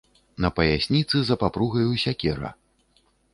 [0.45, 2.49] На паясніцы, за папругаю, сякера.